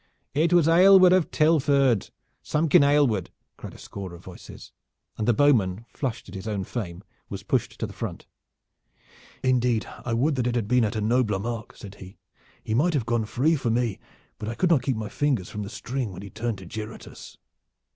"It 0.33 0.51
was 0.51 0.67
Aylward 0.67 1.13
of 1.13 1.29
Tilford 1.29 2.09
Samkin 2.41 2.83
Aylward," 2.83 3.29
cried 3.55 3.75
a 3.75 3.77
score 3.77 4.15
of 4.15 4.23
voices, 4.23 4.71
and 5.15 5.27
the 5.27 5.31
bowman, 5.33 5.85
flushed 5.93 6.27
at 6.27 6.33
his 6.33 6.47
own 6.47 6.63
fame, 6.63 7.03
was 7.29 7.43
pushed 7.43 7.77
to 7.77 7.85
the 7.85 7.93
front. 7.93 8.25
"Indeed 9.43 9.85
I 10.03 10.13
would 10.15 10.33
that 10.37 10.47
it 10.47 10.55
had 10.55 10.67
been 10.67 10.85
at 10.85 10.95
a 10.95 11.01
nobler 11.01 11.37
mark," 11.37 11.75
said 11.77 11.97
he. 12.01 12.17
"He 12.63 12.73
might 12.73 12.95
have 12.95 13.05
gone 13.05 13.25
free 13.25 13.55
for 13.55 13.69
me, 13.69 13.99
but 14.39 14.49
I 14.49 14.55
could 14.55 14.71
not 14.71 14.81
keep 14.81 14.97
my 14.97 15.07
fingers 15.07 15.51
from 15.51 15.61
the 15.61 15.69
string 15.69 16.11
when 16.11 16.23
he 16.23 16.31
turned 16.31 16.57
to 16.57 16.65
jeer 16.65 16.91
at 16.91 17.07
us." 17.07 17.37